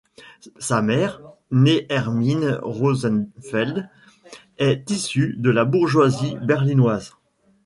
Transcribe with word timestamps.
Sa 0.57 0.81
mère, 0.81 1.21
née 1.51 1.85
Hermine 1.89 2.57
Rosenfeld, 2.63 3.87
est 4.57 4.89
issue 4.89 5.35
de 5.37 5.51
la 5.51 5.63
bourgeoisie 5.63 6.37
berlinoise. 6.41 7.13